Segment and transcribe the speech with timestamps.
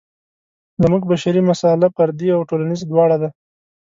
[0.81, 3.29] زموږ بشري مساله فردي او ټولنیزه دواړه ده.